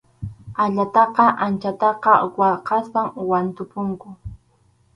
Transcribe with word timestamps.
Ayataqa 0.63 1.25
anchata 1.45 1.89
waqaspam 2.39 3.07
wantupunku. 3.29 4.07